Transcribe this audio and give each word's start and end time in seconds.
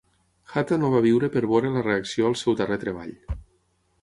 Hatta 0.53 0.79
no 0.83 0.89
va 0.93 1.01
viure 1.07 1.29
per 1.37 1.43
veure 1.51 1.71
la 1.77 1.83
reacció 1.89 2.31
al 2.31 2.39
seu 2.43 2.59
darrer 2.63 2.83
treball. 2.87 3.15